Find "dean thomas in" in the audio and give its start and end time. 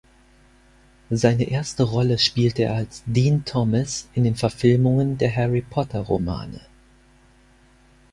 3.05-4.23